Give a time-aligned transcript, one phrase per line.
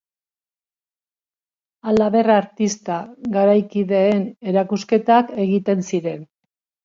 [1.89, 2.97] Halaber, artista
[3.35, 6.27] garaikideen erakusketak egiten ziren.